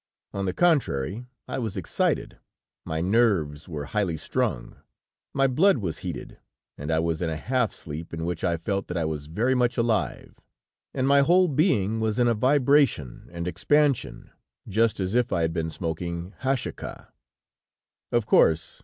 [0.33, 2.39] On the contrary, I was excited,
[2.85, 4.77] my nerves were highly strung,
[5.31, 6.39] my blood was heated,
[6.75, 9.53] and I was in a half sleep in which I felt that I was very
[9.53, 10.39] much alive,
[10.91, 14.31] and my whole being was in a vibration and expansion,
[14.67, 17.09] just as if I had been smoking hashecah.
[18.11, 18.79] "Of course!